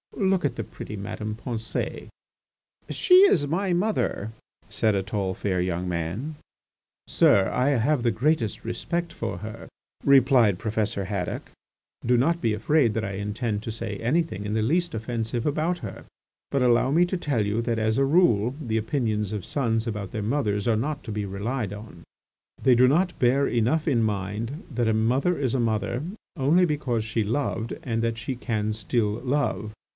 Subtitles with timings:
[0.15, 2.07] Look at the pretty Madame Pensée...."
[2.89, 4.31] "She is my mother,"
[4.69, 6.35] said a tall, fair young man.
[7.07, 9.67] "Sir, I have the greatest respect for her,"
[10.03, 11.51] replied Professor Haddock;
[12.05, 15.79] "do not be afraid that I intend to say anything in the least offensive about
[15.79, 16.05] her.
[16.49, 20.11] But allow me to tell you that, as a rule, the opinions of sons about
[20.11, 22.03] their mothers are not to be relied on.
[22.61, 26.03] They do not bear enough in mind that a mother is a mother
[26.37, 29.73] only because she loved, and that she can still love.